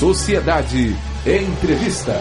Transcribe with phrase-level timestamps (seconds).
[0.00, 0.96] Sociedade.
[1.26, 2.14] Entrevista.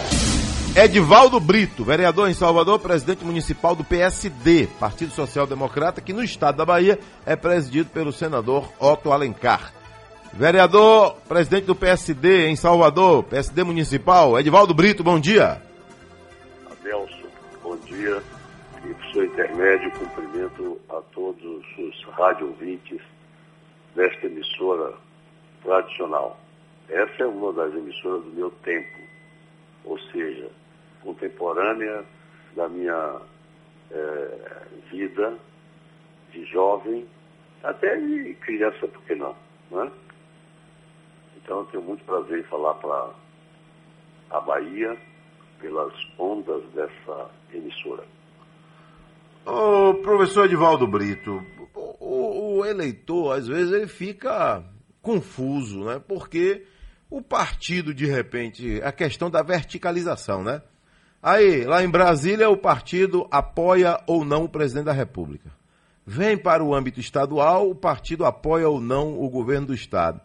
[0.75, 6.57] Edivaldo Brito, vereador em Salvador, presidente municipal do PSD, Partido Social Democrata, que no estado
[6.57, 9.73] da Bahia é presidido pelo senador Otto Alencar.
[10.33, 15.61] Vereador, presidente do PSD em Salvador, PSD municipal, Edivaldo Brito, bom dia.
[16.69, 17.29] Adelson,
[17.63, 18.21] bom dia.
[18.83, 22.99] E por seu intermédio, cumprimento a todos os rádio ouvintes
[23.95, 24.95] desta emissora
[25.63, 26.37] tradicional.
[26.89, 28.97] Essa é uma das emissoras do meu tempo,
[29.85, 30.49] ou seja,
[31.03, 32.03] contemporânea
[32.55, 33.21] da minha
[33.91, 35.37] é, vida
[36.31, 37.07] de jovem,
[37.63, 39.35] até de criança, por que não?
[39.71, 39.91] Né?
[41.37, 43.11] Então eu tenho muito prazer em falar para
[44.31, 44.97] a Bahia
[45.59, 48.03] pelas ondas dessa emissora.
[49.45, 51.41] Ô, professor Edivaldo Brito,
[51.75, 54.63] o, o eleitor, às vezes, ele fica
[55.01, 56.01] confuso, né?
[56.07, 56.65] Porque
[57.09, 60.61] o partido, de repente, a questão da verticalização, né?
[61.21, 65.51] Aí, lá em Brasília, o partido apoia ou não o presidente da República.
[66.05, 70.21] Vem para o âmbito estadual, o partido apoia ou não o governo do estado.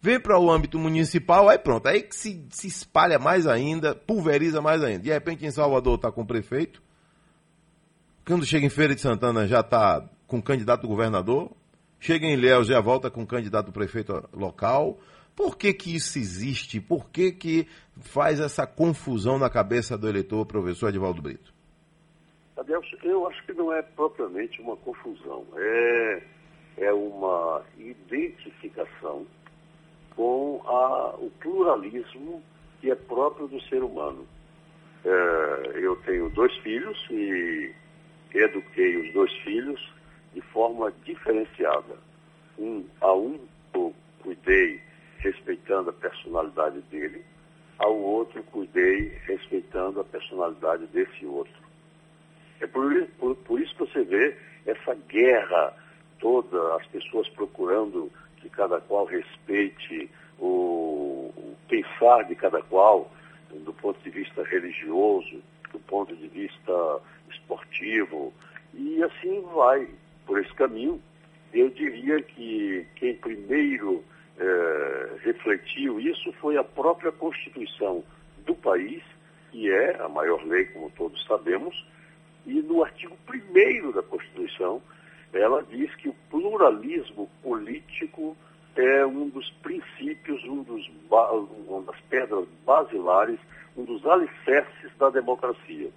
[0.00, 4.60] Vem para o âmbito municipal, aí pronto, aí que se, se espalha mais ainda, pulveriza
[4.60, 5.00] mais ainda.
[5.00, 6.80] De repente, em Salvador está com o prefeito,
[8.24, 11.50] quando chega em Feira de Santana já está com candidato do governador,
[11.98, 14.98] chega em Léo já volta com candidato do prefeito local,
[15.38, 16.80] por que, que isso existe?
[16.80, 17.68] Por que, que
[18.00, 21.54] faz essa confusão na cabeça do eleitor, professor Edvaldo Brito?
[23.04, 26.22] Eu acho que não é propriamente uma confusão, é,
[26.78, 29.24] é uma identificação
[30.16, 32.42] com a, o pluralismo
[32.80, 34.26] que é próprio do ser humano.
[35.04, 37.72] É, eu tenho dois filhos e
[38.34, 39.94] eduquei os dois filhos
[40.34, 41.96] de forma diferenciada.
[42.58, 43.38] Um a um
[43.72, 44.87] eu cuidei
[45.18, 47.24] respeitando a personalidade dele,
[47.78, 51.52] ao outro cuidei respeitando a personalidade desse outro.
[52.60, 54.36] É por, por, por isso que você vê
[54.66, 55.74] essa guerra
[56.18, 63.10] toda, as pessoas procurando que cada qual respeite o, o pensar de cada qual,
[63.50, 65.40] do ponto de vista religioso,
[65.72, 68.32] do ponto de vista esportivo,
[68.74, 69.88] e assim vai
[70.26, 71.00] por esse caminho.
[71.52, 74.04] Eu diria que quem primeiro
[74.38, 78.04] é, refletiu isso foi a própria Constituição
[78.46, 79.02] do país,
[79.50, 81.86] que é a maior lei, como todos sabemos,
[82.46, 84.80] e no artigo 1 da Constituição,
[85.32, 88.36] ela diz que o pluralismo político
[88.76, 93.38] é um dos princípios, um dos, uma das pedras basilares,
[93.76, 95.90] um dos alicerces da democracia.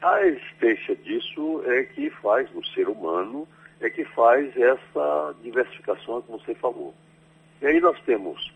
[0.00, 3.46] A existência disso é que faz, no ser humano,
[3.80, 6.94] é que faz essa diversificação que você falou.
[7.60, 8.52] E aí nós temos,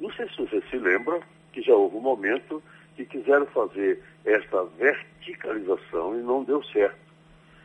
[0.00, 1.20] não sei se você se lembra,
[1.52, 2.62] que já houve um momento
[2.96, 6.96] que quiseram fazer esta verticalização e não deu certo.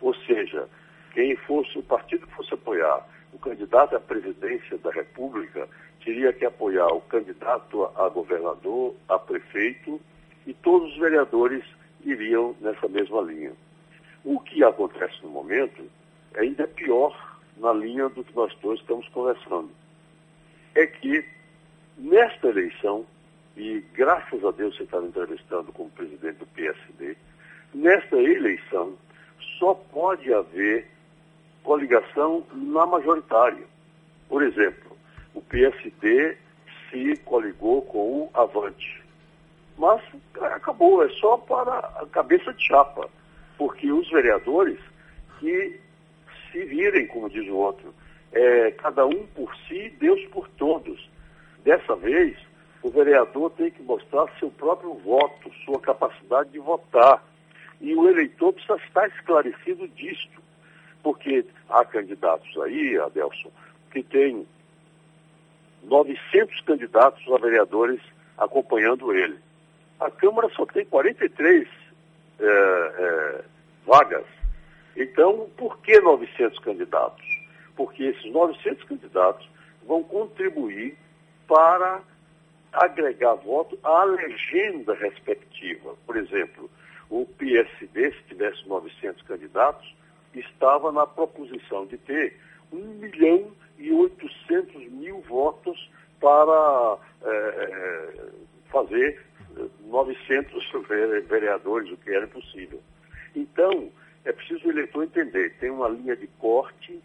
[0.01, 0.67] Ou seja,
[1.13, 5.67] quem fosse o partido que fosse apoiar o candidato à presidência da República
[6.03, 10.00] teria que apoiar o candidato a governador, a prefeito
[10.45, 11.63] e todos os vereadores
[12.03, 13.53] iriam nessa mesma linha.
[14.23, 15.83] O que acontece no momento
[16.33, 19.69] é ainda pior na linha do que nós dois estamos conversando
[20.75, 21.25] é que
[21.97, 23.05] nesta eleição,
[23.55, 27.16] e graças a Deus você está me entrevistando como presidente do PSD,
[27.73, 28.95] nesta eleição
[29.59, 30.88] só pode haver
[31.63, 33.66] coligação na majoritária.
[34.29, 34.95] Por exemplo,
[35.33, 36.38] o PSD
[36.89, 39.03] se coligou com o Avante.
[39.77, 40.01] Mas
[40.41, 43.09] acabou, é só para a cabeça de chapa,
[43.57, 44.79] porque os vereadores
[45.39, 45.79] que
[46.51, 47.94] se virem, como diz o outro,
[48.31, 51.09] é, cada um por si, Deus por todos.
[51.63, 52.38] Dessa vez,
[52.81, 57.23] o vereador tem que mostrar seu próprio voto, sua capacidade de votar.
[57.81, 60.41] E o eleitor precisa estar esclarecido disto,
[61.03, 63.51] porque há candidatos aí, Adelson,
[63.91, 64.47] que tem
[65.83, 68.01] 900 candidatos a vereadores
[68.38, 69.38] acompanhando ele.
[70.00, 71.68] A Câmara só tem 43
[72.39, 73.41] é, é,
[73.85, 74.25] vagas.
[74.95, 77.37] Então, por que 900 candidatos?
[77.77, 79.47] Porque esses 900 candidatos
[79.85, 80.97] vão contribuir
[81.47, 82.01] para
[82.74, 85.95] agregar voto à legenda respectiva.
[86.06, 86.69] Por exemplo,
[87.09, 89.95] o PSD, se tivesse 900 candidatos,
[90.33, 92.35] estava na proposição de ter
[92.74, 95.89] 1 milhão e 800 mil votos
[96.19, 98.31] para é,
[98.69, 99.24] fazer
[99.85, 100.71] 900
[101.27, 102.81] vereadores, o que era impossível.
[103.35, 103.89] Então,
[104.25, 107.01] é preciso o eleitor entender, tem uma linha de corte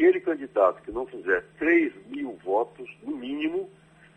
[0.00, 3.68] aquele candidato que não fizer 3 mil votos, no mínimo,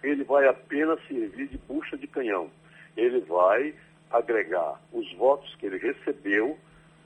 [0.01, 2.50] ele vai apenas servir de bucha de canhão.
[2.95, 3.74] Ele vai
[4.09, 6.57] agregar os votos que ele recebeu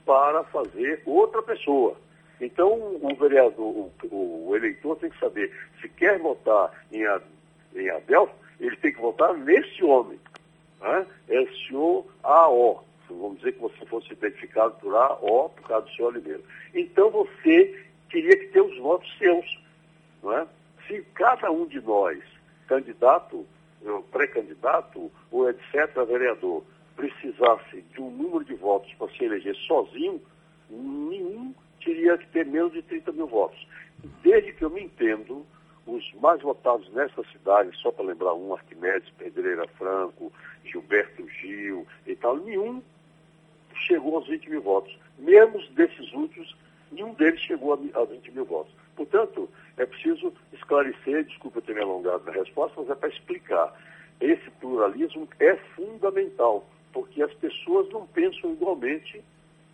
[0.06, 1.96] para fazer outra pessoa.
[2.40, 2.72] Então,
[3.02, 7.02] o vereador, o, o eleitor tem que saber, se quer votar em,
[7.74, 8.30] em Abel,
[8.60, 10.20] ele tem que votar nesse homem.
[10.80, 11.06] Né?
[11.28, 12.80] É o senhor A.O.
[13.10, 15.48] Vamos dizer que você fosse identificado por A.O.
[15.48, 16.42] por causa do senhor Oliveira.
[16.74, 19.58] Então, você teria que ter os votos seus.
[20.22, 20.46] Não é?
[20.86, 22.18] Se cada um de nós,
[22.66, 23.46] candidato,
[24.10, 26.64] pré-candidato ou etc., vereador,
[26.96, 30.20] precisasse de um número de votos para se eleger sozinho,
[30.68, 33.66] nenhum teria que ter menos de 30 mil votos.
[34.22, 35.46] Desde que eu me entendo,
[35.86, 40.32] os mais votados nessa cidade, só para lembrar um, Arquimedes, Pedreira Franco,
[40.64, 42.82] Gilberto Gil e tal, nenhum
[43.86, 44.96] chegou aos 20 mil votos.
[45.18, 46.54] Mesmo desses últimos,
[46.92, 48.72] nenhum deles chegou a, a 20 mil votos.
[48.96, 53.72] Portanto, é preciso esclarecer, desculpa ter me alongado na resposta, mas é para explicar.
[54.20, 59.22] Esse pluralismo é fundamental, porque as pessoas não pensam igualmente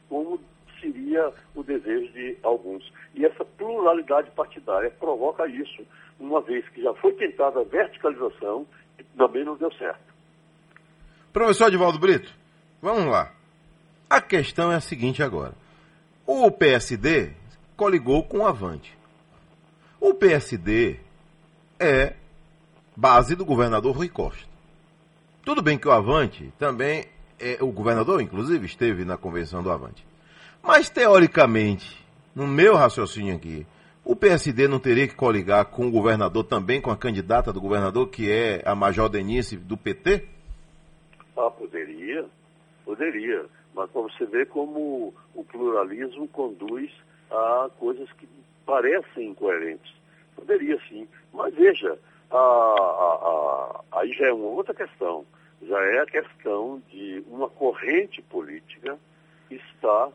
[0.08, 0.38] como
[0.80, 2.92] seria o desejo de alguns.
[3.14, 5.86] E essa pluralidade partidária provoca isso,
[6.20, 8.66] uma vez que já foi tentada a verticalização
[8.98, 10.14] e também não deu certo.
[11.32, 12.32] Professor Edivaldo Brito,
[12.82, 13.32] vamos lá.
[14.08, 15.63] A questão é a seguinte agora.
[16.26, 17.32] O PSD
[17.76, 18.96] coligou com o Avante.
[20.00, 20.98] O PSD
[21.78, 22.14] é
[22.96, 24.48] base do governador Rui Costa.
[25.44, 27.04] Tudo bem que o Avante também
[27.38, 30.04] é, o governador, inclusive, esteve na convenção do Avante.
[30.62, 32.02] Mas, teoricamente,
[32.34, 33.66] no meu raciocínio aqui,
[34.04, 38.08] o PSD não teria que coligar com o governador também, com a candidata do governador,
[38.08, 40.26] que é a Major Denise do PT?
[41.36, 42.26] Ah, poderia,
[42.84, 43.46] poderia.
[43.74, 46.92] Mas para você ver como o pluralismo conduz
[47.30, 48.28] a coisas que
[48.64, 49.92] parecem incoerentes.
[50.36, 51.08] Poderia sim.
[51.32, 51.98] Mas veja,
[52.30, 55.26] a, a, a, aí já é uma outra questão.
[55.62, 58.98] Já é a questão de uma corrente política
[59.48, 60.10] que está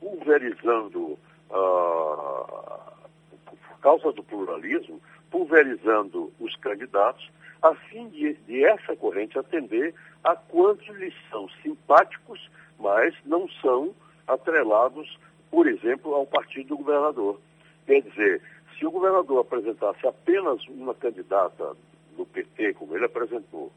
[0.00, 5.00] pulverizando, por causa do pluralismo,
[5.30, 7.30] pulverizando os candidatos,
[7.66, 13.94] a fim de, de essa corrente atender a quantos lhes são simpáticos, mas não são
[14.26, 15.18] atrelados,
[15.50, 17.40] por exemplo, ao partido do governador.
[17.86, 18.42] Quer dizer,
[18.78, 21.76] se o governador apresentasse apenas uma candidata
[22.16, 23.72] do PT, como ele apresentou,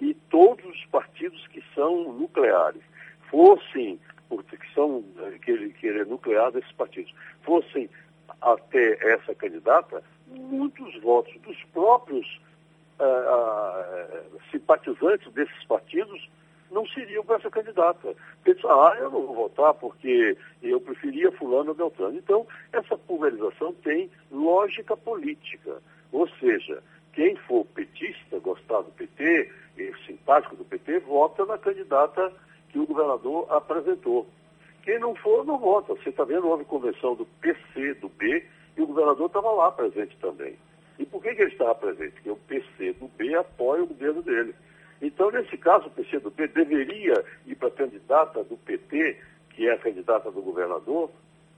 [0.00, 2.82] e todos os partidos que são nucleares
[3.30, 3.98] fossem,
[4.28, 5.04] que são
[5.42, 7.88] que ele, que ele é nuclear desses partidos, fossem
[8.40, 12.40] até essa candidata, muitos votos dos próprios
[14.50, 16.28] simpatizantes desses partidos
[16.70, 18.14] não seriam para essa candidata.
[18.44, 22.16] Pensam, ah, eu não vou votar porque eu preferia fulano ou Beltrano.
[22.16, 25.82] Então, essa pulverização tem lógica política.
[26.12, 26.82] Ou seja,
[27.12, 29.50] quem for petista, gostar do PT,
[30.06, 32.32] simpático do PT, vota na candidata
[32.68, 34.26] que o governador apresentou.
[34.82, 35.94] Quem não for, não vota.
[35.94, 40.16] Você está vendo, houve convenção do PC, do B, e o governador estava lá presente
[40.18, 40.56] também.
[41.00, 42.12] E por que, que ele estava presente?
[42.12, 44.54] Porque o PC do B apoia o governo dele.
[45.00, 49.16] Então, nesse caso, o PCdoB deveria ir para a candidata do PT,
[49.48, 51.10] que é a candidata do governador,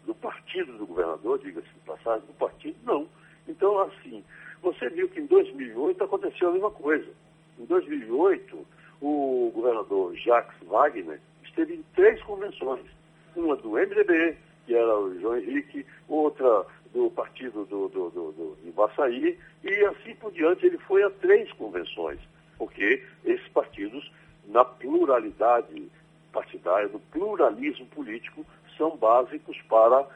[0.06, 3.08] do partido do governador, diga-se de passagem, do partido, não.
[3.48, 4.22] Então, assim,
[4.62, 7.10] você viu que em 2008 aconteceu a mesma coisa.
[7.58, 8.64] Em 2008,
[9.00, 12.86] o governador Jacques Wagner esteve em três convenções.
[13.34, 18.56] Uma do MDB, que era o João Henrique, outra do partido do, do, do, do,
[18.62, 22.18] de e assim por diante ele foi a três convenções
[22.62, 24.08] porque esses partidos,
[24.46, 25.90] na pluralidade
[26.32, 28.46] partidária, no pluralismo político,
[28.78, 30.06] são básicos para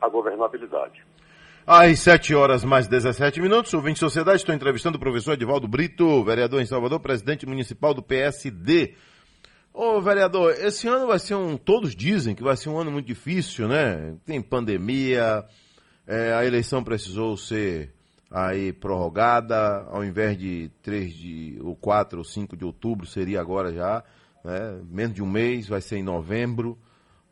[0.00, 1.02] a governabilidade.
[1.66, 6.22] Às 7 horas mais 17 minutos, o Vinte Sociedade, estou entrevistando o professor Edivaldo Brito,
[6.22, 8.94] vereador em Salvador, presidente municipal do PSD.
[9.72, 11.56] Ô, vereador, esse ano vai ser um.
[11.56, 14.16] Todos dizem que vai ser um ano muito difícil, né?
[14.26, 15.44] Tem pandemia,
[16.06, 17.92] é, a eleição precisou ser
[18.30, 23.72] aí prorrogada, ao invés de 3 de, ou 4 ou 5 de outubro, seria agora
[23.72, 24.04] já,
[24.44, 24.80] né?
[24.88, 26.78] menos de um mês, vai ser em novembro.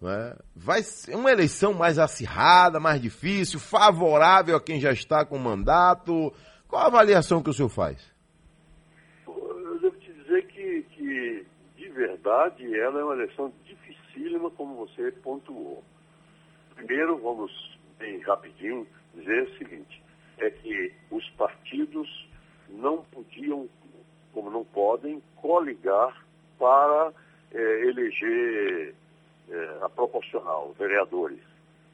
[0.00, 0.37] Né?
[0.57, 6.33] Vai ser uma eleição mais acirrada, mais difícil, favorável a quem já está com mandato.
[6.66, 8.12] Qual a avaliação que o senhor faz?
[9.26, 15.12] Eu devo te dizer que, que de verdade, ela é uma eleição dificílima, como você
[15.12, 15.85] pontuou.
[16.75, 17.52] Primeiro, vamos
[17.98, 20.02] bem rapidinho dizer o seguinte:
[20.38, 22.28] é que os partidos
[22.68, 23.68] não podiam,
[24.32, 26.24] como não podem, coligar
[26.58, 27.12] para
[27.52, 28.94] é, eleger
[29.48, 31.40] é, a proporcional, vereadores.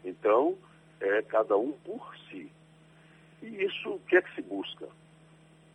[0.05, 0.57] Então,
[1.01, 2.51] é cada um por si.
[3.43, 4.87] E isso o que é que se busca?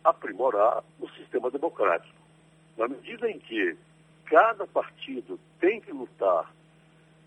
[0.06, 2.14] aprimorar o sistema democrático.
[2.76, 3.76] Na medida em que
[4.26, 6.52] cada partido tem que lutar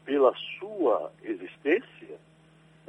[0.05, 2.17] pela sua existência,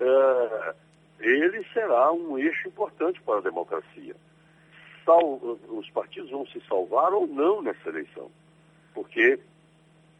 [0.01, 0.75] é,
[1.21, 4.17] ele será um eixo importante para a democracia.
[5.05, 8.31] Sal, os partidos vão se salvar ou não nessa eleição.
[8.95, 9.39] Porque,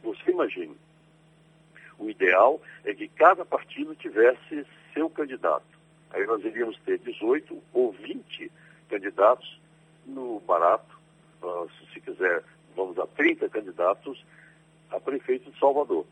[0.03, 0.77] você imagine,
[1.97, 5.65] o ideal é que cada partido tivesse seu candidato.
[6.11, 8.51] Aí nós iríamos ter 18 ou 20
[8.89, 9.59] candidatos
[10.05, 10.99] no barato,
[11.41, 12.43] uh, se quiser,
[12.75, 14.23] vamos a 30 candidatos
[14.89, 16.05] a prefeito de Salvador.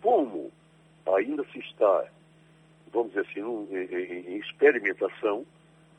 [0.00, 0.52] Como
[1.14, 2.06] ainda se está,
[2.96, 5.44] vamos dizer assim, um, em, em experimentação,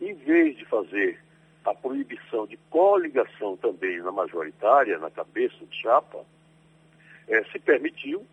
[0.02, 1.20] em vez de fazer
[1.64, 6.26] a proibição de coligação também na majoritária, na cabeça de chapa,
[7.28, 8.26] é, se permitiu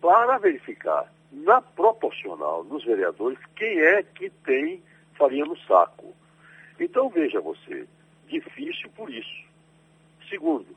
[0.00, 4.82] para verificar na proporcional nos vereadores quem é que tem
[5.14, 6.12] farinha no saco.
[6.80, 7.86] Então veja você,
[8.26, 9.44] difícil por isso.
[10.28, 10.74] Segundo,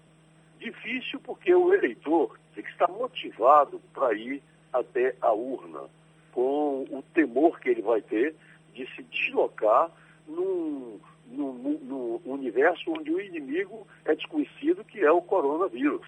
[0.60, 5.90] difícil porque o eleitor tem que estar motivado para ir até a urna,
[6.36, 8.36] com o temor que ele vai ter
[8.74, 9.90] de se deslocar
[10.28, 16.06] num, num, num universo onde o inimigo é desconhecido, que é o coronavírus.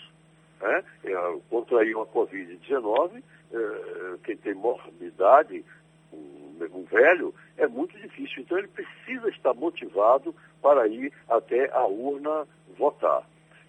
[0.59, 0.83] Né?
[1.05, 5.63] É, contrair uma Covid-19, é, quem tem morbidade,
[6.11, 8.43] um, um velho, é muito difícil.
[8.43, 12.45] Então ele precisa estar motivado para ir até a urna
[12.77, 13.23] votar.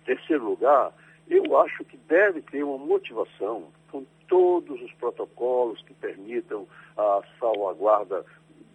[0.05, 0.93] Terceiro lugar,
[1.29, 6.67] eu acho que deve ter uma motivação com todos os protocolos que permitam
[6.97, 8.25] a salvaguarda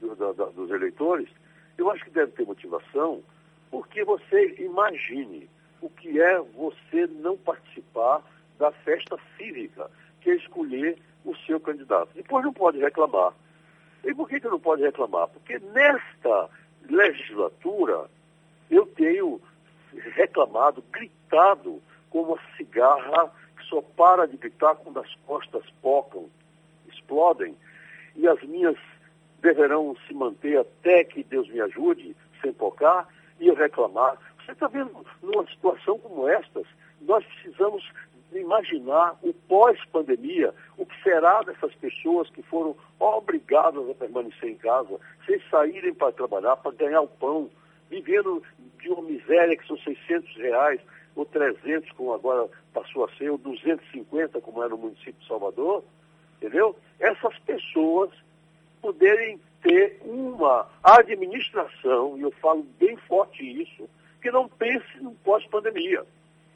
[0.01, 1.29] do, do, dos eleitores.
[1.77, 3.24] Eu acho que deve ter motivação
[3.72, 5.50] porque você imagine
[5.81, 8.22] o que é você não participar
[8.60, 9.89] da festa cívica,
[10.22, 12.10] que é escolher o seu candidato.
[12.13, 13.33] Depois não pode reclamar.
[14.03, 15.27] E por que, que não pode reclamar?
[15.29, 16.50] Porque nesta
[16.89, 18.10] legislatura
[18.69, 19.41] eu tenho
[20.15, 23.31] reclamado, gritado como uma cigarra
[23.63, 26.29] que só para de gritar quando as costas pocam,
[26.88, 27.55] explodem,
[28.15, 28.77] e as minhas
[29.41, 33.08] deverão se manter até que Deus me ajude, sem pocar,
[33.39, 34.17] e eu reclamar.
[34.46, 36.65] Você está vendo, numa situação como estas,
[37.01, 37.84] nós precisamos
[38.34, 45.00] imaginar o pós-pandemia, o que será dessas pessoas que foram obrigadas a permanecer em casa,
[45.25, 47.50] sem saírem para trabalhar, para ganhar o pão,
[47.89, 48.41] vivendo
[48.79, 50.82] de uma miséria que são 600 reais,
[51.15, 55.84] ou 300, como agora passou a ser, ou 250, como era no município de Salvador,
[56.38, 56.75] entendeu?
[57.00, 58.12] Essas pessoas
[58.82, 63.89] poderem ter uma administração, e eu falo bem forte isso,
[64.22, 66.03] que não pense no pós-pandemia,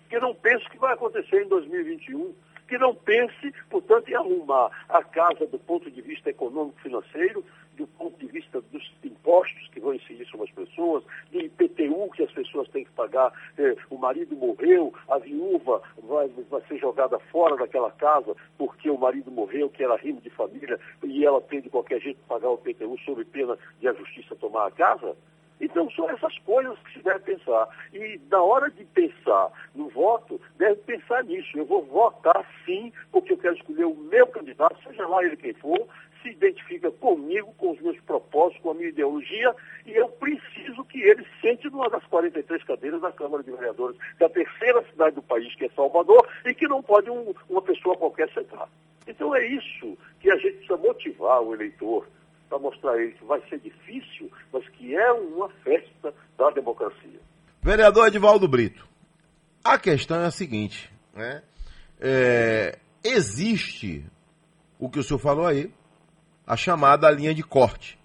[0.09, 2.33] que não pense o que vai acontecer em 2021,
[2.67, 7.43] que não pense, portanto, em arrumar a casa do ponto de vista econômico-financeiro,
[7.77, 12.23] do ponto de vista dos impostos que vão incidir sobre as pessoas, do IPTU que
[12.23, 17.19] as pessoas têm que pagar, eh, o marido morreu, a viúva vai, vai ser jogada
[17.31, 21.61] fora daquela casa porque o marido morreu, que era rimo de família, e ela tem
[21.61, 25.15] de qualquer jeito que pagar o IPTU sob pena de a justiça tomar a casa.
[25.59, 27.67] Então, são essas coisas que se deve pensar.
[27.93, 31.57] E na hora de pensar no voto, deve pensar nisso.
[31.57, 35.53] Eu vou votar sim, porque eu quero escolher o meu candidato, seja lá ele quem
[35.53, 35.87] for,
[36.27, 39.55] se identifica comigo, com os meus propósitos, com a minha ideologia,
[39.85, 44.29] e eu preciso que ele sente numa das 43 cadeiras da Câmara de Vereadores da
[44.29, 48.31] terceira cidade do país, que é Salvador, e que não pode um, uma pessoa qualquer
[48.33, 48.67] sentar.
[49.07, 52.07] Então é isso que a gente precisa motivar o eleitor
[52.49, 57.19] para mostrar a ele que vai ser difícil, mas que é uma festa da democracia.
[57.61, 58.87] Vereador Edivaldo Brito,
[59.63, 61.41] a questão é a seguinte, né?
[61.99, 64.05] É, existe
[64.79, 65.71] o que o senhor falou aí,
[66.47, 67.99] a chamada linha de corte,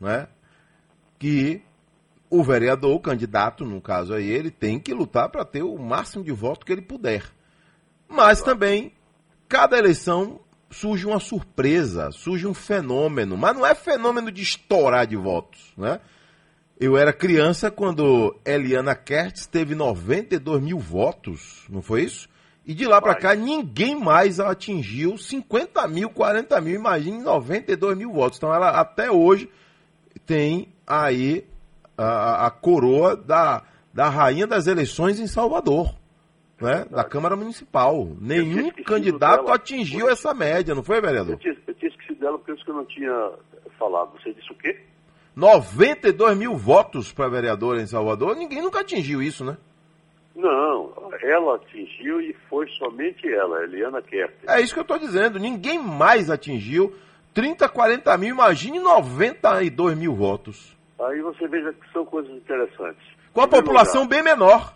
[0.00, 0.26] né?
[1.18, 1.62] Que
[2.28, 6.24] o vereador, o candidato, no caso aí, ele tem que lutar para ter o máximo
[6.24, 7.24] de voto que ele puder.
[8.08, 8.92] Mas também,
[9.48, 15.16] cada eleição surge uma surpresa, surge um fenômeno, mas não é fenômeno de estourar de
[15.16, 16.00] votos, né?
[16.78, 22.26] Eu era criança quando Eliana Kertz teve 92 mil votos, não foi isso?
[22.70, 28.12] E de lá para cá ninguém mais atingiu 50 mil, 40 mil, imagine 92 mil
[28.12, 28.38] votos.
[28.38, 29.50] Então ela até hoje
[30.24, 31.44] tem aí
[31.98, 35.92] a, a coroa da, da rainha das eleições em Salvador
[36.60, 38.08] né, da Câmara Municipal.
[38.20, 40.12] Nenhum candidato dela, atingiu porque...
[40.12, 41.32] essa média, não foi, vereador?
[41.32, 43.32] Eu tinha, eu tinha esquecido dela porque isso que eu não tinha
[43.76, 44.12] falado.
[44.12, 44.78] Você disse o quê?
[45.34, 49.56] 92 mil votos para vereador em Salvador, ninguém nunca atingiu isso, né?
[50.34, 54.30] Não, ela atingiu e foi somente ela, Eliana Kerr.
[54.46, 56.94] É isso que eu estou dizendo, ninguém mais atingiu
[57.34, 60.76] 30, 40 mil, imagine 92 mil votos.
[61.00, 63.02] Aí você veja que são coisas interessantes.
[63.32, 64.74] Com a população lugar, bem menor.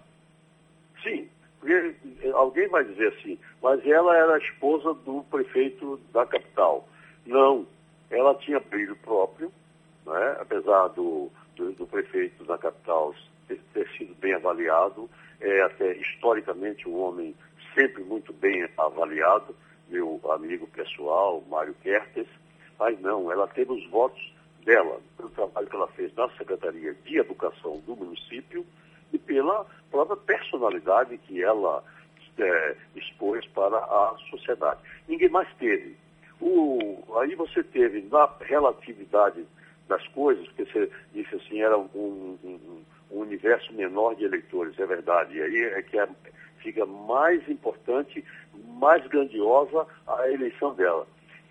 [1.02, 1.28] Sim,
[1.60, 1.94] porque
[2.32, 6.88] alguém vai dizer assim, mas ela era a esposa do prefeito da capital.
[7.26, 7.66] Não,
[8.10, 9.52] ela tinha brilho próprio,
[10.06, 10.36] né?
[10.40, 13.14] apesar do, do, do prefeito da capital
[13.48, 15.08] ter, ter, sido bem avaliado,
[15.40, 17.34] é até historicamente um homem
[17.74, 19.54] sempre muito bem avaliado,
[19.88, 22.26] meu amigo pessoal, Mário Kertes,
[22.78, 24.34] mas não, ela teve os votos
[24.64, 28.64] dela, pelo trabalho que ela fez na Secretaria de Educação do município
[29.12, 31.84] e pela própria personalidade que ela
[32.38, 34.80] é, expôs para a sociedade.
[35.06, 35.96] Ninguém mais teve.
[36.40, 39.46] O, aí você teve, na relatividade
[39.88, 44.86] das coisas, porque você disse assim, era um, um, um universo menor de eleitores, é
[44.86, 45.36] verdade.
[45.36, 46.08] E aí é que é,
[46.58, 48.24] fica mais importante,
[48.78, 51.06] mais grandiosa a eleição dela.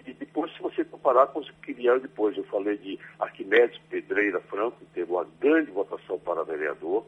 [0.06, 4.42] E depois, se você comparar com os que vieram depois, eu falei de Arquimedes Pedreira
[4.42, 7.06] Franco, que teve uma grande votação para vereador.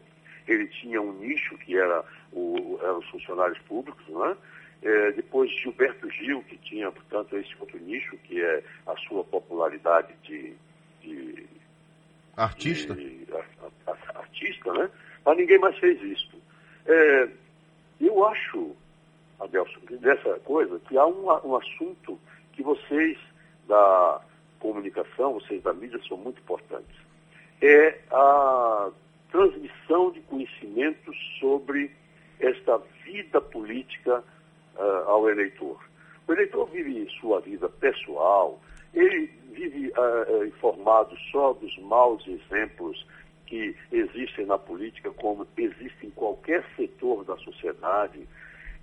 [0.47, 4.37] Ele tinha um nicho que era o, eram os funcionários públicos, né?
[4.81, 10.13] É, depois Gilberto Gil, que tinha, portanto, esse outro nicho, que é a sua popularidade
[10.23, 10.53] de.
[11.01, 11.45] de
[12.37, 12.93] artista?
[12.93, 14.04] De, a, a,
[14.35, 14.89] artista, né?
[15.25, 16.35] Mas ninguém mais fez isso.
[16.85, 17.29] É,
[18.01, 18.75] eu acho,
[19.39, 22.19] Adelson, dessa coisa, que há um, um assunto
[22.53, 23.17] que vocês
[23.67, 24.21] da
[24.59, 26.95] comunicação, vocês da mídia, são muito importantes.
[27.61, 28.91] É a
[29.31, 31.91] transmissão de conhecimentos sobre
[32.39, 34.23] esta vida política
[34.75, 35.79] uh, ao eleitor.
[36.27, 38.59] O eleitor vive sua vida pessoal,
[38.93, 43.05] ele vive uh, informado só dos maus exemplos
[43.45, 48.27] que existem na política, como existem em qualquer setor da sociedade,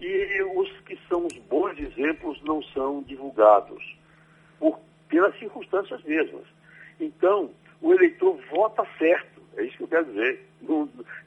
[0.00, 3.97] e os que são os bons exemplos não são divulgados,
[4.59, 4.78] por,
[5.09, 6.45] pelas circunstâncias mesmas.
[6.99, 7.50] Então,
[7.81, 10.40] o eleitor vota certo, é isso que eu quero dizer.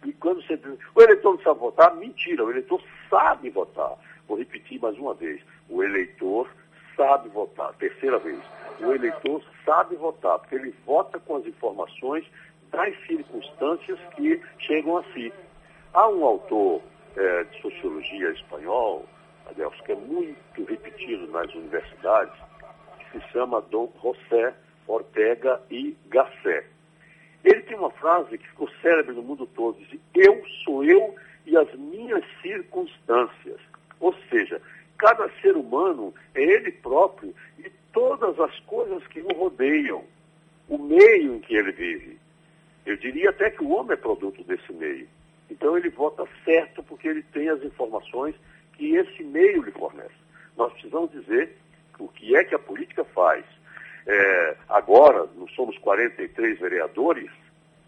[0.05, 3.93] e quando você diz, o eleitor não sabe votar, mentira, o eleitor sabe votar.
[4.27, 6.49] Vou repetir mais uma vez, o eleitor
[6.95, 8.39] sabe votar, terceira vez.
[8.79, 12.25] O eleitor sabe votar, porque ele vota com as informações
[12.75, 15.31] das circunstâncias que chegam a si.
[15.93, 16.81] Há um autor
[17.15, 19.05] é, de sociologia espanhol,
[19.49, 22.33] Adelso, que é muito repetido nas universidades,
[22.99, 24.53] que se chama Dom José
[24.87, 26.67] Ortega e Gasset.
[27.45, 31.55] Ele tem uma frase que ficou célebre no mundo todo, diz, eu sou eu e
[31.55, 33.61] as minhas circunstâncias.
[34.01, 34.61] Ou seja,
[34.97, 40.03] cada ser humano é ele próprio e todas as coisas que o rodeiam,
[40.67, 42.24] o meio em que ele vive.
[42.85, 45.07] Eu diria até que o homem é produto desse meio.
[45.49, 48.35] Então ele vota certo porque ele tem as informações
[48.73, 50.13] que esse meio lhe fornece.
[50.57, 51.55] Nós precisamos dizer
[51.99, 53.43] o que é que a política faz.
[54.07, 57.29] É, agora, nós somos 43 vereadores,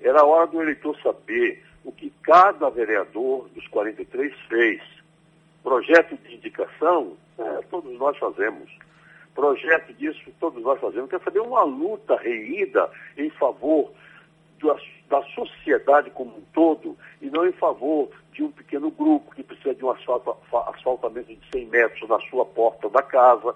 [0.01, 4.81] era hora do eleitor saber o que cada vereador dos 43 fez.
[5.63, 8.69] Projeto de indicação, é, todos nós fazemos.
[9.35, 11.09] Projeto disso, todos nós fazemos.
[11.09, 13.91] Quer saber uma luta reída em favor
[15.09, 19.73] da sociedade como um todo e não em favor de um pequeno grupo que precisa
[19.73, 20.35] de um asfalto,
[20.67, 23.55] asfaltamento de 100 metros na sua porta da casa,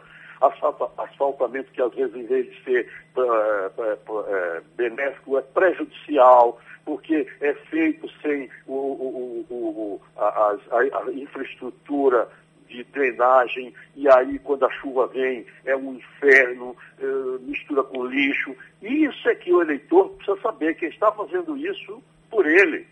[0.98, 8.10] asfaltamento que às vezes em vez de ser é, benéfico é prejudicial, porque é feito
[8.22, 12.28] sem o, o, o, a, a, a infraestrutura
[12.72, 17.06] de drenagem, e aí quando a chuva vem é um inferno, é,
[17.42, 18.56] mistura com lixo.
[18.82, 22.88] Isso é que o eleitor precisa saber, quem está fazendo isso por ele.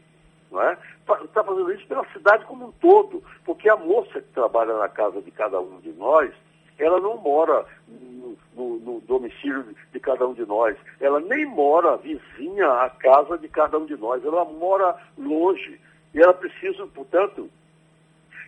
[0.52, 0.78] Não é?
[1.24, 5.22] Está fazendo isso pela cidade como um todo, porque a moça que trabalha na casa
[5.22, 6.32] de cada um de nós,
[6.78, 10.76] ela não mora no, no, no, domicílio de cada um de nós.
[11.00, 14.24] Ela nem mora vizinha à casa de cada um de nós.
[14.24, 15.80] Ela mora longe.
[16.14, 17.50] E ela precisa, portanto,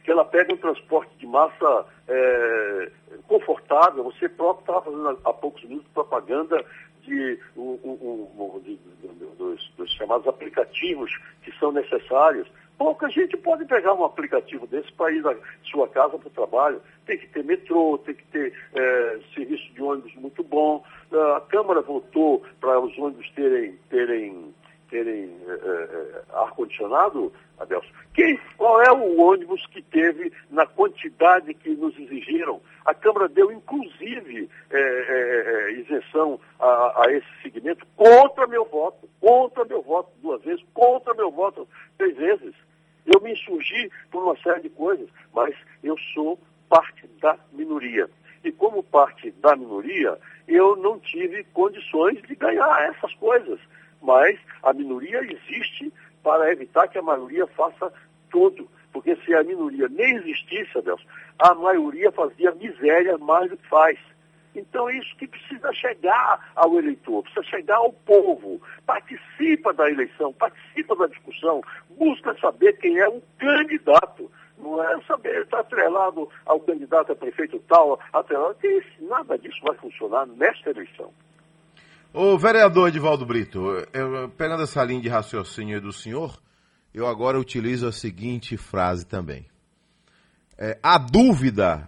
[0.04, 2.92] que ela pegue um transporte de massa é,
[3.28, 4.04] confortável.
[4.04, 6.64] Você próprio estava fazendo há poucos minutos propaganda
[7.02, 8.80] de, um, um, um, de,
[9.38, 11.12] dos, dos, chamados aplicativos
[11.44, 12.48] que são necessários.
[12.78, 15.36] Pouca gente pode pegar um aplicativo desse para ir da
[15.66, 16.82] sua casa para o trabalho.
[17.06, 20.84] Tem que ter metrô, tem que ter é, serviço de ônibus muito bom.
[21.12, 24.54] A Câmara votou para os ônibus terem, terem
[24.92, 31.70] terem é, é, ar-condicionado, Adelson, quem, qual é o ônibus que teve na quantidade que
[31.70, 32.62] nos exigiram?
[32.86, 34.50] A Câmara deu, inclusive,
[35.78, 41.32] isenção a, a, esse segmento contra meu voto, contra meu voto duas vezes, contra meu
[41.32, 42.54] voto três vezes.
[43.06, 48.10] Eu me insurgi por uma série de coisas, mas eu sou parte da minoria.
[48.44, 53.60] E como parte da minoria, eu não tive condições de ganhar essas coisas
[54.02, 55.92] Mas a minoria existe
[56.24, 57.92] para evitar que a maioria faça
[58.30, 58.68] tudo.
[58.92, 60.74] Porque se a minoria nem existisse,
[61.40, 63.98] a maioria fazia miséria mais do que faz.
[64.54, 68.62] Então é isso que precisa chegar ao eleitor, precisa chegar ao povo.
[68.86, 71.62] Participa da eleição, participa da discussão,
[71.98, 74.30] busca saber quem é o candidato.
[74.58, 78.58] Não é saber, está atrelado ao candidato a prefeito tal, atrelado.
[79.00, 81.12] Nada disso vai funcionar nesta eleição.
[82.14, 83.62] O vereador Edivaldo Brito,
[83.94, 86.42] eu, pegando essa linha de raciocínio do senhor,
[86.94, 89.46] eu agora utilizo a seguinte frase também.
[90.58, 91.88] É, a dúvida,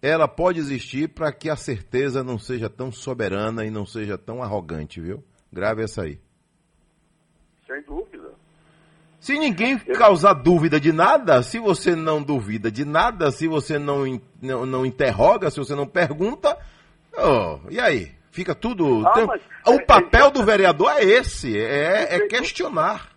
[0.00, 4.44] ela pode existir para que a certeza não seja tão soberana e não seja tão
[4.44, 5.24] arrogante, viu?
[5.52, 6.20] Grave essa aí.
[7.66, 8.30] Sem dúvida.
[9.18, 14.04] Se ninguém causar dúvida de nada, se você não duvida de nada, se você não,
[14.40, 16.56] não, não interroga, se você não pergunta,
[17.12, 18.17] oh, e aí?
[18.38, 19.04] Fica tudo.
[19.04, 19.24] Ah, tem...
[19.66, 23.10] O é, papel é, do vereador é esse, é, é questionar.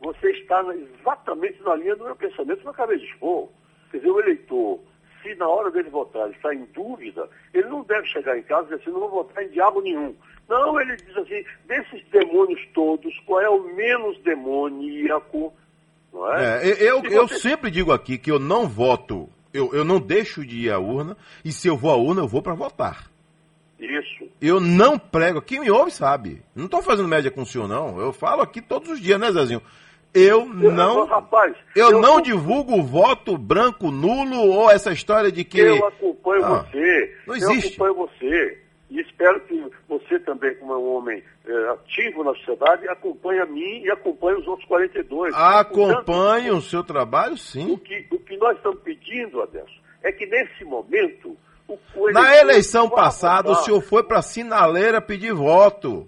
[0.00, 3.50] Você está exatamente na linha do meu pensamento que eu acabei de expor.
[3.92, 4.80] Quer dizer, o eleitor,
[5.22, 8.62] se na hora dele votar ele está em dúvida, ele não deve chegar em casa
[8.62, 10.12] e dizer assim, não vou votar em diabo nenhum.
[10.48, 15.54] Não, ele diz assim, desses demônios todos, qual é o menos demoníaco?
[16.12, 16.68] Não é?
[16.68, 17.38] é eu, eu você...
[17.38, 21.16] sempre digo aqui que eu não voto, eu, eu não deixo de ir à urna,
[21.44, 23.13] e se eu vou à urna, eu vou para votar.
[23.78, 24.28] Isso.
[24.40, 25.42] Eu não prego.
[25.42, 26.42] Quem me ouve sabe.
[26.54, 28.00] Não estou fazendo média com o senhor, não.
[28.00, 29.62] Eu falo aqui todos os dias, né, Zezinho?
[30.14, 31.06] Eu não.
[31.06, 35.58] Rapaz, eu, eu não divulgo voto branco nulo ou essa história de que.
[35.58, 37.16] Eu acompanho ah, você.
[37.26, 37.78] Não existe.
[37.78, 38.64] Eu acompanho você.
[38.90, 43.46] E espero que você também, como é um homem é, ativo na sociedade, acompanhe a
[43.46, 45.34] mim e acompanhe os outros 42.
[45.34, 47.72] Acompanhe o seu trabalho, sim.
[47.72, 51.36] O que, o que nós estamos pedindo, Adelson, é que nesse momento
[52.12, 56.06] na eleição passada, o senhor foi para Sinaleira pedir voto.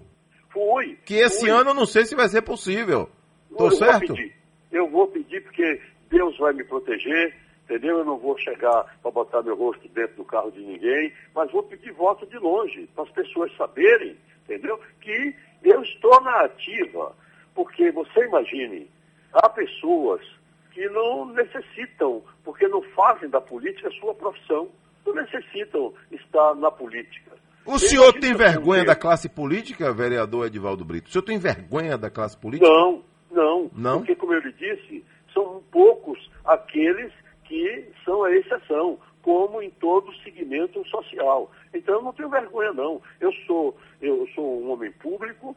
[0.49, 0.97] Fui.
[1.05, 1.49] Que esse fui.
[1.49, 3.09] ano eu não sei se vai ser possível.
[3.57, 4.13] Tô certo?
[4.13, 4.17] Vou
[4.71, 7.99] eu vou pedir porque Deus vai me proteger, entendeu?
[7.99, 11.63] Eu não vou chegar para botar meu rosto dentro do carro de ninguém, mas vou
[11.63, 14.79] pedir voto de longe, para as pessoas saberem, entendeu?
[15.01, 17.15] Que eu estou na ativa.
[17.55, 18.89] Porque você imagine,
[19.33, 20.21] há pessoas
[20.71, 24.69] que não necessitam, porque não fazem da política a sua profissão
[25.07, 27.31] não necessitam estar na política.
[27.65, 31.07] O senhor tem vergonha da classe política, vereador Edivaldo Brito?
[31.07, 32.69] O senhor tem vergonha da classe política?
[32.69, 33.71] Não, não.
[33.75, 33.97] Não?
[33.99, 37.11] Porque, como eu lhe disse, são poucos aqueles
[37.43, 41.51] que são a exceção, como em todo segmento social.
[41.73, 43.01] Então, eu não tenho vergonha, não.
[43.19, 45.55] Eu sou, eu sou um homem público,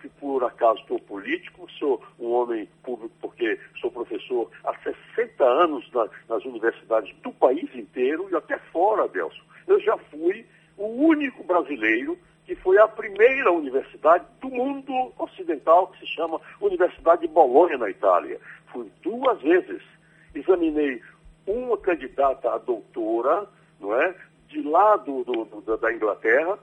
[0.00, 4.74] que por acaso estou político, sou um homem público porque sou professor há
[5.14, 9.42] 60 anos na, nas universidades do país inteiro e até fora, Delso.
[9.66, 16.00] Eu já fui o único brasileiro que foi a primeira universidade do mundo ocidental que
[16.00, 18.40] se chama Universidade de Bolonha, na Itália.
[18.72, 19.82] Fui duas vezes.
[20.32, 21.02] Examinei
[21.46, 23.48] uma candidata a doutora,
[23.80, 24.14] não é?
[24.48, 26.56] De lá do, do, do da Inglaterra,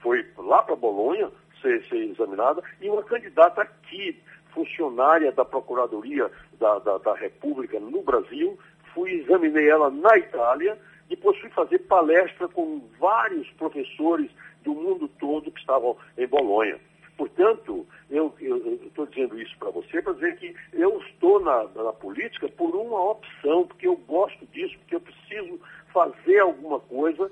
[0.00, 1.30] foi lá para Bolonha,
[1.64, 4.22] ser, ser examinada, e uma candidata aqui,
[4.52, 8.56] funcionária da Procuradoria da, da, da República no Brasil,
[8.92, 14.30] fui examinei ela na Itália, depois fui fazer palestra com vários professores
[14.62, 16.78] do mundo todo que estavam em Bolonha.
[17.16, 18.34] Portanto, eu
[18.84, 23.10] estou dizendo isso para você para dizer que eu estou na, na, política por uma
[23.10, 25.60] opção, porque eu gosto disso, porque eu preciso
[25.92, 27.30] fazer alguma coisa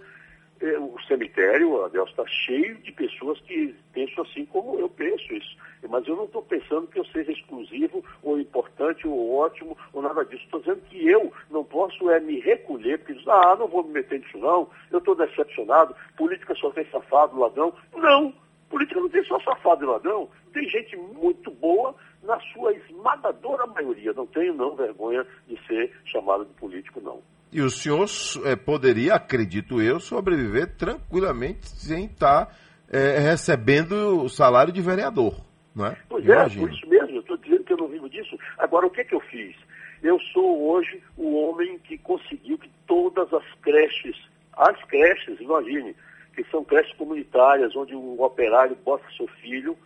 [0.79, 5.57] o cemitério, Adelso, está cheio de pessoas que pensam assim como eu penso isso.
[5.88, 10.25] Mas eu não estou pensando que eu seja exclusivo, ou importante, ou ótimo, ou nada
[10.25, 10.44] disso.
[10.44, 13.92] Estou dizendo que eu não posso é me recolher, porque diz, ah, não vou me
[13.92, 17.75] meter nisso não, eu estou decepcionado, política só tem safado, ladrão.
[17.94, 18.33] Não!
[18.70, 24.14] Política não tem só safado e ladrão, tem gente muito boa na sua esmagadora maioria.
[24.14, 27.20] Não tenho não vergonha de ser chamado de político, não.
[27.53, 28.07] E o senhor
[28.47, 32.57] é, poderia, acredito eu, sobreviver tranquilamente sem estar
[32.91, 35.35] é, recebendo o salário de vereador,
[35.75, 35.97] não é?
[36.09, 38.38] Pois é, por isso mesmo, eu estou dizendo que eu não vivo disso.
[38.57, 39.55] Agora, o que, que eu fiz?
[40.03, 44.17] Eu sou hoje o homem que conseguiu que todas as creches,
[44.55, 45.95] as creches, imagine,
[46.35, 49.77] que são creches comunitárias, onde o operário bota seu filho,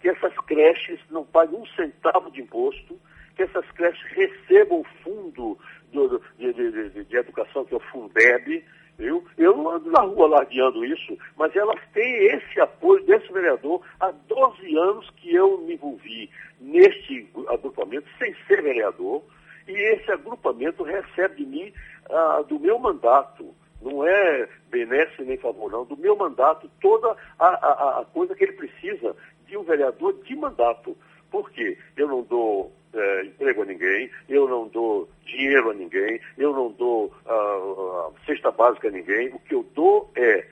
[0.00, 2.98] que essas creches não paguem um centavo de imposto,
[3.40, 5.58] que essas creches recebam o fundo
[5.92, 8.62] do, de, de, de, de, educação, que é o Fundeb,
[8.98, 9.24] viu?
[9.38, 14.10] Eu não ando na rua largueando isso, mas elas têm esse apoio desse vereador há
[14.10, 16.28] 12 anos que eu me envolvi
[16.60, 19.22] neste agrupamento, sem ser vereador,
[19.66, 21.72] e esse agrupamento recebe de mim
[22.10, 27.46] ah, do meu mandato, não é benesse nem favor, não, do meu mandato, toda a,
[27.46, 30.94] a, a coisa que ele precisa de um vereador de mandato.
[31.30, 31.78] Por quê?
[31.96, 36.72] Eu não dou é, emprego a ninguém, eu não dou dinheiro a ninguém, eu não
[36.72, 39.28] dou uh, cesta básica a ninguém.
[39.28, 40.46] O que eu dou é,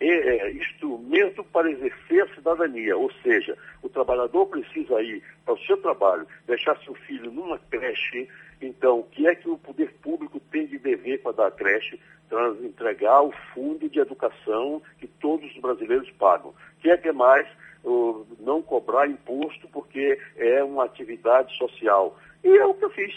[0.00, 2.96] é, é, instrumento para exercer a cidadania.
[2.96, 8.28] Ou seja, o trabalhador precisa ir para o seu trabalho, deixar seu filho numa creche.
[8.60, 11.98] Então, o que é que o poder público tem de dever para dar a creche?
[12.28, 16.50] Trans, entregar o fundo de educação que todos os brasileiros pagam.
[16.50, 17.48] O que é que mais?
[18.40, 22.16] não cobrar imposto porque é uma atividade social.
[22.44, 23.14] E é o que eu fiz,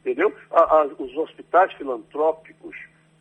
[0.00, 0.32] entendeu?
[0.50, 2.76] A, a, os hospitais filantrópicos,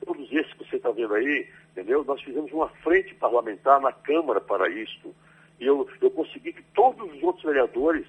[0.05, 2.03] todos esses que você está vendo aí, entendeu?
[2.03, 5.13] Nós fizemos uma frente parlamentar na Câmara para isto.
[5.59, 8.05] E eu, eu consegui que todos os outros vereadores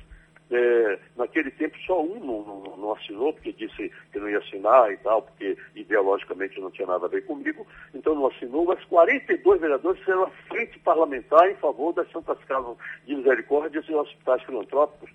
[0.50, 4.92] é, naquele tempo só um não, não, não, assinou, porque disse que não ia assinar
[4.92, 9.60] e tal, porque ideologicamente não tinha nada a ver comigo, então não assinou, mas 42
[9.60, 15.10] vereadores fizeram a frente parlamentar em favor das Santas Casas de Misericórdia e hospitais filantrópicos.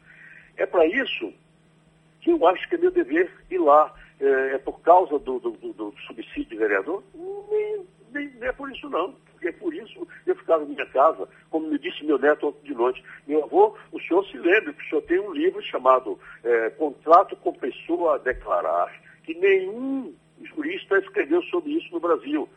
[0.59, 1.33] É para isso
[2.21, 3.93] que eu acho que é meu dever ir lá.
[4.19, 7.01] É, é por causa do, do, do, do subsídio vereador?
[7.15, 10.85] Nem, nem, nem é por isso não porque é por isso eu ficava na minha
[10.87, 13.03] casa, como me disse meu neto ontem de noite.
[13.25, 17.37] Meu avô, o senhor se lembra que o senhor tem um livro chamado é, Contrato
[17.37, 18.93] com Pessoa a Declarar,
[19.23, 22.49] que nenhum jurista escreveu sobre isso no Brasil.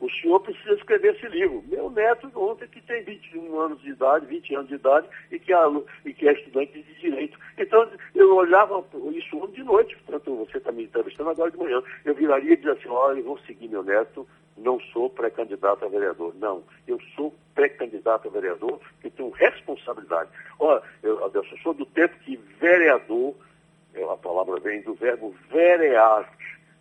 [0.00, 1.62] O senhor precisa escrever esse livro.
[1.68, 5.52] Meu neto, ontem, que tem 21 anos de idade, 20 anos de idade, e que,
[5.52, 5.58] é,
[6.06, 7.38] e que é estudante de direito.
[7.58, 8.82] Então, eu olhava
[9.12, 11.82] isso ontem de noite, portanto, você está me entrevistando agora de manhã.
[12.04, 15.88] Eu viraria e dizia assim, olha, eu vou seguir meu neto, não sou pré-candidato a
[15.88, 16.34] vereador.
[16.36, 20.30] Não, eu sou pré-candidato a vereador, porque tenho responsabilidade.
[20.58, 23.34] Olha, eu, Adelson, sou do tempo que vereador,
[23.94, 26.32] é, a palavra vem do verbo verear.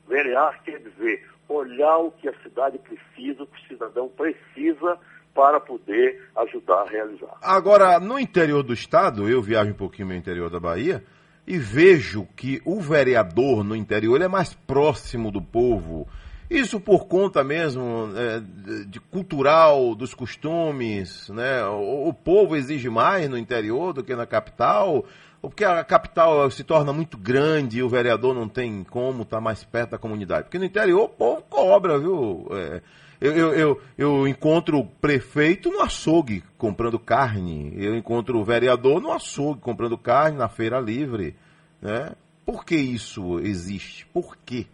[0.07, 4.97] Verear quer dizer olhar o que a cidade precisa, o que o cidadão precisa
[5.33, 7.37] para poder ajudar a realizar.
[7.41, 11.03] Agora, no interior do estado, eu viajo um pouquinho no interior da Bahia
[11.47, 16.07] e vejo que o vereador no interior é mais próximo do povo.
[16.49, 18.39] Isso por conta mesmo é,
[18.87, 21.63] de cultural, dos costumes, né?
[21.65, 25.05] O, o povo exige mais no interior do que na capital
[25.41, 29.41] porque a capital se torna muito grande e o vereador não tem como estar tá
[29.41, 30.43] mais perto da comunidade.
[30.43, 32.47] Porque no interior o povo cobra, viu?
[32.51, 32.81] É,
[33.21, 39.01] eu, eu, eu, eu, encontro o prefeito no açougue comprando carne, eu encontro o vereador
[39.01, 41.35] no açougue comprando carne na feira livre.
[41.81, 42.13] Né?
[42.45, 44.05] Por que isso existe?
[44.07, 44.65] Por quê?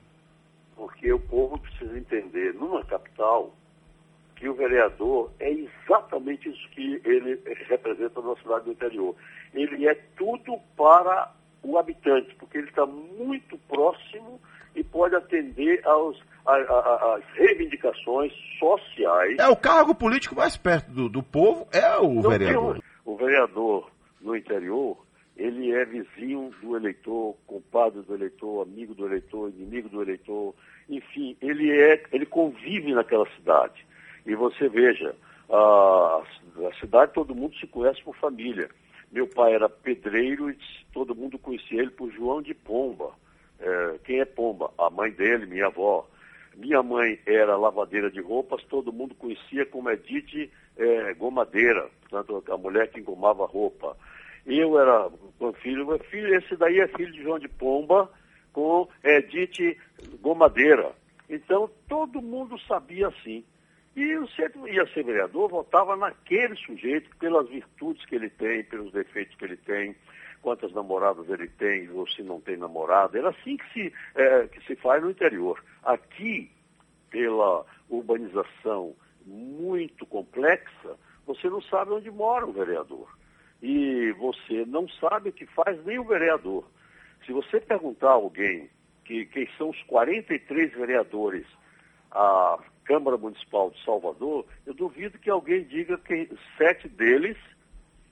[0.76, 3.52] Porque o povo precisa entender, numa capital,
[4.36, 9.16] que o vereador é exatamente isso que ele representa na cidade do interior.
[9.54, 11.32] Ele é tudo para
[11.64, 14.40] o habitante, porque ele está muito próximo
[14.76, 19.38] e pode atender aos, às reivindicações sociais.
[19.40, 22.80] É o cargo político mais perto do, do povo, é o Não vereador.
[23.06, 23.90] o vereador
[24.22, 24.98] no interior,
[25.38, 30.54] ele é vizinho do eleitor, compadre do eleitor, amigo do eleitor, inimigo do eleitor,
[30.90, 33.86] enfim, ele é, ele convive naquela cidade.
[34.26, 35.16] E você veja,
[35.50, 36.24] a,
[36.68, 38.70] a cidade todo mundo se conhece por família.
[39.12, 40.58] Meu pai era pedreiro e
[40.92, 43.14] todo mundo conhecia ele por João de Pomba.
[43.60, 44.72] É, quem é Pomba?
[44.78, 46.08] A mãe dele, minha avó.
[46.56, 52.58] Minha mãe era lavadeira de roupas, todo mundo conhecia como Edith é, Gomadeira, portanto, a
[52.58, 53.96] mulher que engomava roupa.
[54.46, 55.10] Eu era
[55.62, 58.10] filho, meu filho, esse daí é filho de João de Pomba
[58.54, 59.78] com Edith
[60.22, 60.94] Gomadeira.
[61.30, 63.44] Então, todo mundo sabia assim.
[63.96, 68.92] E o centro ia ser vereador, votava naquele sujeito pelas virtudes que ele tem, pelos
[68.92, 69.96] defeitos que ele tem,
[70.42, 73.18] quantas namoradas ele tem, ou se não tem namorada.
[73.18, 75.64] Era assim que se, é, que se faz no interior.
[75.82, 76.52] Aqui,
[77.10, 78.94] pela urbanização
[79.26, 83.08] muito complexa, você não sabe onde mora o vereador.
[83.62, 86.66] E você não sabe o que faz nem o vereador.
[87.26, 88.70] Se você perguntar a alguém
[89.06, 91.48] que, quem são os 43 vereadores
[92.12, 97.38] a Câmara Municipal de Salvador, eu duvido que alguém diga que sete deles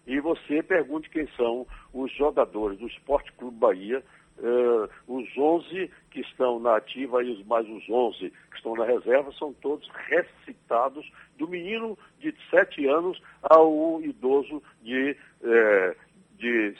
[0.05, 4.03] e você pergunte quem são os jogadores do Esporte Clube Bahia,
[4.37, 8.85] uh, os 11 que estão na ativa e os mais os 11 que estão na
[8.85, 15.95] reserva são todos recitados do menino de 7 anos ao idoso de, uh,
[16.37, 16.75] de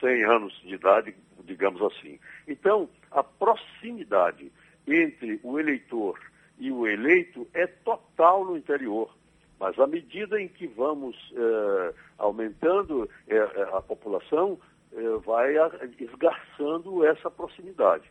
[0.00, 2.18] 100 anos de idade, digamos assim.
[2.48, 4.50] Então, a proximidade
[4.86, 6.18] entre o eleitor
[6.58, 9.14] e o eleito é total no interior.
[9.58, 13.38] Mas à medida em que vamos eh, aumentando eh,
[13.72, 14.58] a população,
[14.92, 15.54] eh, vai
[15.98, 18.04] esgarçando essa proximidade.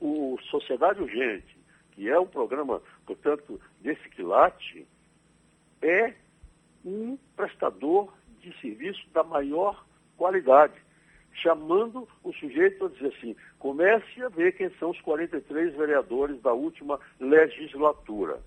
[0.00, 1.56] O Sociedade Urgente,
[1.92, 4.86] que é um programa, portanto, desse quilate,
[5.82, 6.14] é
[6.84, 9.84] um prestador de serviço da maior
[10.16, 10.74] qualidade,
[11.34, 16.52] chamando o sujeito a dizer assim, comece a ver quem são os 43 vereadores da
[16.52, 18.40] última legislatura.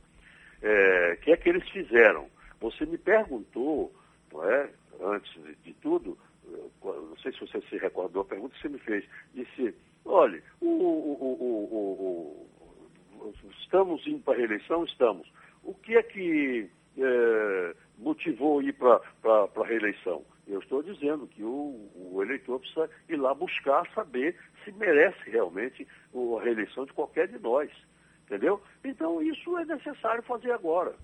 [0.62, 2.28] É, que é que eles fizeram?
[2.60, 3.94] Você me perguntou,
[4.32, 4.70] não é,
[5.02, 6.18] antes de, de tudo,
[6.84, 9.74] não sei se você se recordou a pergunta que você me fez, disse,
[10.04, 12.48] olha, o, o,
[13.22, 14.84] o, estamos indo para a reeleição?
[14.84, 15.32] Estamos.
[15.64, 20.24] O que é que é, motivou ir para a reeleição?
[20.48, 25.88] Eu estou dizendo que o, o, eleitor precisa ir lá buscar saber se merece realmente
[26.14, 27.70] a reeleição de qualquer de nós.
[28.26, 28.62] Entendeu?
[28.84, 30.96] Então isso é necessário fazer agora.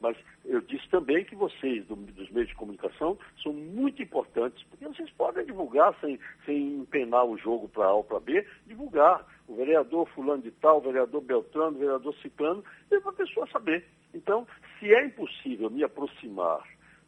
[0.00, 4.86] Mas eu disse também que vocês, do, dos meios de comunicação, são muito importantes, porque
[4.86, 9.26] vocês podem divulgar sem, sem empenar o jogo para A ou para B, divulgar.
[9.48, 13.46] O vereador fulano de tal, o vereador Beltrano, o vereador Ciclano, é para a pessoa
[13.48, 13.84] saber.
[14.14, 14.46] Então,
[14.78, 16.62] se é impossível me aproximar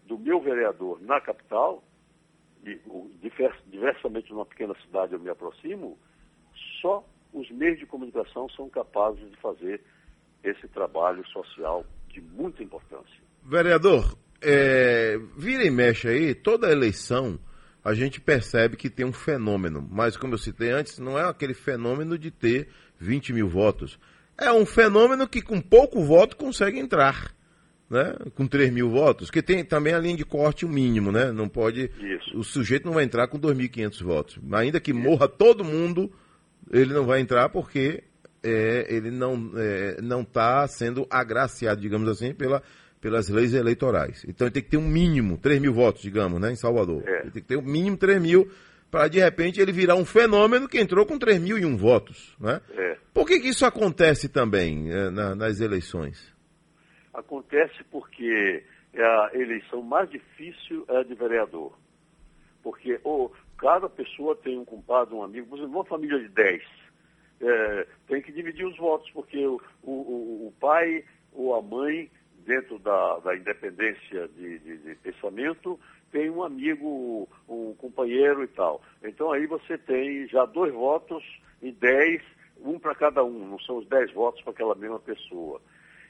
[0.06, 1.84] do meu vereador na capital,
[3.70, 5.98] diversamente numa pequena cidade eu me aproximo,
[6.80, 9.80] só os meios de comunicação são capazes de fazer
[10.42, 13.20] esse trabalho social de muita importância.
[13.42, 17.38] Vereador, é, vira e mexe aí, toda eleição
[17.84, 21.54] a gente percebe que tem um fenômeno, mas como eu citei antes, não é aquele
[21.54, 22.68] fenômeno de ter
[22.98, 23.98] 20 mil votos.
[24.36, 27.34] É um fenômeno que com pouco voto consegue entrar.
[27.90, 28.14] Né?
[28.36, 31.32] Com 3 mil votos, que tem também a linha de corte o mínimo, né?
[31.32, 31.90] Não pode.
[32.00, 32.38] Isso.
[32.38, 34.38] O sujeito não vai entrar com 2.500 votos.
[34.52, 35.00] Ainda que Isso.
[35.00, 36.12] morra todo mundo,
[36.70, 38.04] ele não vai entrar porque
[38.44, 42.62] é, ele não é, não está sendo agraciado, digamos assim, pela,
[43.00, 44.24] pelas leis eleitorais.
[44.28, 47.02] Então ele tem que ter um mínimo, 3 mil votos, digamos, né, em Salvador.
[47.06, 47.22] É.
[47.22, 48.48] Ele tem que ter um mínimo 3 mil
[48.90, 52.34] para de repente ele virar um fenômeno que entrou com 3 mil e um votos.
[52.40, 52.60] Né?
[52.76, 52.96] É.
[53.14, 56.18] Por que, que isso acontece também é, na, nas eleições?
[57.12, 61.72] Acontece porque é a eleição mais difícil é a de vereador.
[62.62, 66.80] Porque oh, cada pessoa tem um compadre, um amigo, uma família de 10
[67.40, 72.10] é, tem que dividir os votos, porque o, o, o pai ou a mãe,
[72.44, 75.78] dentro da, da independência de, de, de, pensamento,
[76.10, 78.82] tem um amigo, um companheiro e tal.
[79.02, 81.24] Então aí você tem já dois votos
[81.62, 82.22] e dez,
[82.60, 85.60] um para cada um, não são os dez votos para aquela mesma pessoa.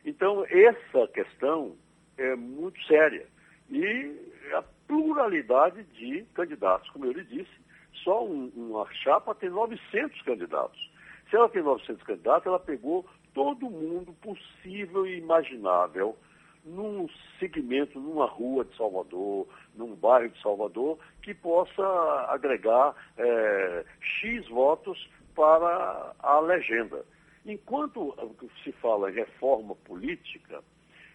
[0.04, 1.76] Então essa questão
[2.16, 3.26] é muito séria.
[3.70, 4.16] E
[4.54, 7.60] a pluralidade de candidatos, como eu lhe disse,
[8.04, 10.90] só um, uma chapa tem 900 candidatos.
[11.28, 16.16] Se ela tem 900 candidatos, ela pegou todo mundo possível e imaginável
[16.64, 17.08] num
[17.38, 21.82] segmento, numa rua de Salvador, num bairro de Salvador, que possa
[22.28, 27.04] agregar é, X votos para a legenda.
[27.50, 28.14] Enquanto
[28.62, 30.62] se fala em reforma política,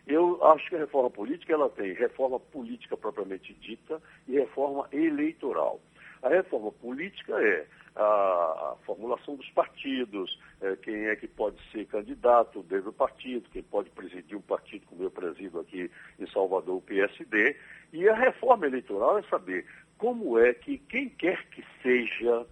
[0.06, 5.80] eu acho que a reforma política ela tem reforma política propriamente dita e reforma eleitoral.
[6.21, 12.62] A reforma política é a, formulação dos partidos, é, quem é que pode ser candidato
[12.63, 16.82] dentro do partido, quem pode presidir um partido como eu presido aqui em Salvador, o
[16.82, 17.56] PSD.
[17.93, 19.65] E a reforma eleitoral é saber
[19.98, 22.45] como é que quem quer que seja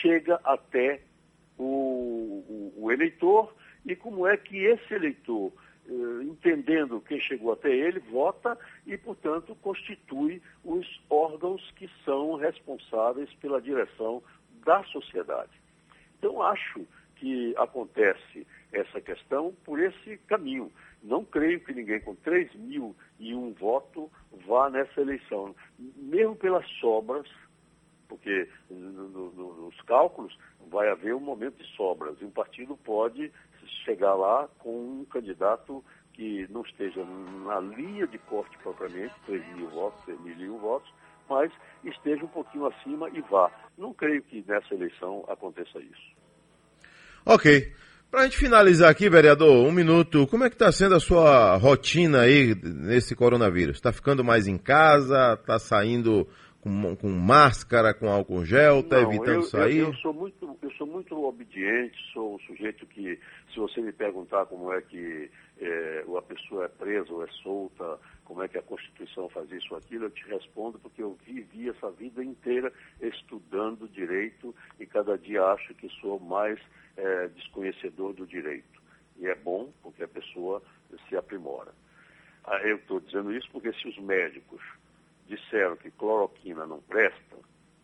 [0.00, 1.00] chega até
[1.58, 2.17] o,
[2.48, 5.52] o, o eleitor e como é que esse eleitor
[5.88, 13.32] eh, entendendo quem chegou até ele, vota e, portanto, constitui os órgãos que são responsáveis
[13.34, 14.22] pela direção
[14.66, 15.52] da sociedade.
[16.18, 20.70] Então, acho que acontece essa questão por esse caminho.
[21.02, 24.10] Não creio que ninguém com 3 mil e um voto
[24.46, 27.26] vá nessa eleição, mesmo pelas sobras,
[28.08, 30.36] porque no, no, nos cálculos
[30.70, 33.30] vai haver um momento de sobras e um partido pode
[33.84, 39.70] chegar lá com um candidato que não esteja na linha de corte propriamente, 3 mil
[39.70, 40.92] votos, 3 mil votos,
[41.28, 41.52] mas
[41.84, 43.50] esteja um pouquinho acima e vá.
[43.76, 46.16] Não creio que nessa eleição aconteça isso.
[47.24, 47.72] Ok.
[48.10, 51.56] Para a gente finalizar aqui, vereador, um minuto, como é que está sendo a sua
[51.56, 53.76] rotina aí nesse coronavírus?
[53.76, 55.34] Está ficando mais em casa?
[55.34, 56.26] Está saindo
[56.68, 59.78] com, com máscara, com álcool gel, está evitando eu, sair?
[59.78, 63.18] Eu, eu, sou muito, eu sou muito obediente, sou um sujeito que,
[63.52, 67.98] se você me perguntar como é que é, a pessoa é presa ou é solta,
[68.24, 71.70] como é que a Constituição faz isso ou aquilo, eu te respondo porque eu vivi
[71.70, 76.60] essa vida inteira estudando direito e cada dia acho que sou mais
[76.96, 78.78] é, desconhecedor do direito.
[79.16, 80.62] E é bom porque a pessoa
[81.08, 81.72] se aprimora.
[82.44, 84.60] Ah, eu estou dizendo isso porque se os médicos
[85.28, 87.36] disseram que cloroquina não presta,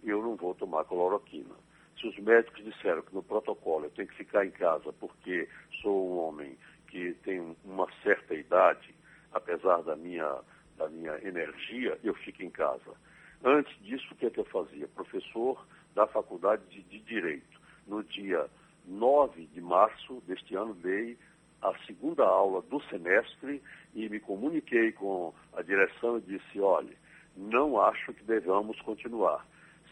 [0.02, 1.54] eu não vou tomar cloroquina.
[1.98, 5.48] Se os médicos disseram que no protocolo eu tenho que ficar em casa porque
[5.80, 6.56] sou um homem
[6.88, 8.94] que tem uma certa idade,
[9.32, 10.40] apesar da minha,
[10.76, 12.94] da minha energia, eu fico em casa.
[13.42, 14.88] Antes disso, o que é que eu fazia?
[14.88, 17.60] Professor da Faculdade de, de Direito.
[17.86, 18.48] No dia
[18.86, 21.18] 9 de março deste ano, dei
[21.62, 23.62] a segunda aula do semestre
[23.94, 26.94] e me comuniquei com a direção e disse: olha,
[27.36, 29.44] não acho que devamos continuar.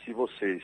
[0.05, 0.62] Se vocês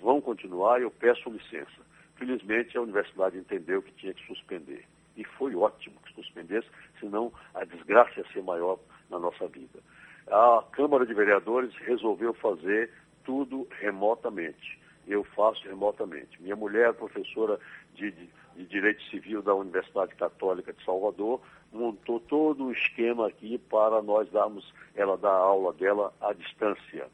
[0.00, 1.86] vão continuar, eu peço licença.
[2.16, 4.84] Felizmente, a universidade entendeu que tinha que suspender.
[5.16, 6.68] E foi ótimo que suspendesse,
[7.00, 8.78] senão a desgraça ia ser maior
[9.10, 9.80] na nossa vida.
[10.28, 12.90] A Câmara de Vereadores resolveu fazer
[13.24, 14.80] tudo remotamente.
[15.06, 16.40] Eu faço remotamente.
[16.42, 17.58] Minha mulher, professora
[17.94, 21.40] de, de, de Direito Civil da Universidade Católica de Salvador,
[21.76, 27.08] montou todo o esquema aqui para nós darmos, ela dar a aula dela à distância.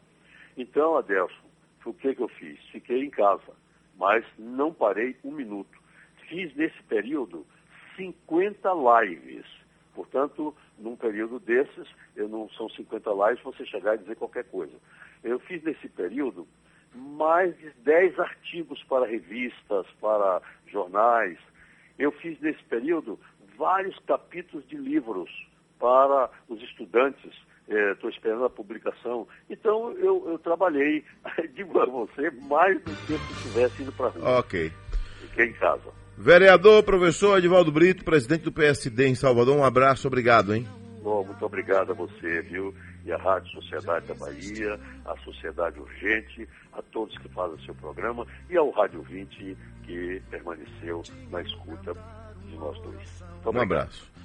[0.56, 1.50] Então, Adelson,
[1.84, 2.58] o que, que eu fiz?
[2.70, 3.52] Fiquei em casa,
[3.96, 5.78] mas não parei um minuto.
[6.28, 7.46] Fiz nesse período
[7.96, 9.46] 50 lives.
[9.94, 14.76] Portanto, num período desses, eu não são 50 lives você chegar e dizer qualquer coisa.
[15.22, 16.46] Eu fiz nesse período
[16.94, 21.38] mais de 10 artigos para revistas, para jornais.
[21.98, 23.18] Eu fiz nesse período
[23.62, 25.30] vários capítulos de livros
[25.78, 27.30] para os estudantes.
[27.68, 29.28] Estou é, esperando a publicação.
[29.48, 31.04] Então, eu, eu trabalhei,
[31.54, 34.38] digo a você, mais do que se estivesse indo para a rua.
[34.40, 34.72] Ok.
[35.20, 35.92] Fiquei em casa.
[36.18, 40.66] Vereador, professor Edivaldo Brito, presidente do PSD em Salvador, um abraço, obrigado, hein?
[41.00, 42.74] Bom, muito obrigado a você, viu?
[43.04, 48.26] E a Rádio Sociedade da Bahia, a Sociedade Urgente, a todos que fazem seu programa
[48.50, 51.94] e ao Rádio 20 que permaneceu na escuta
[52.52, 53.24] de nós dois.
[53.46, 54.11] um abraço.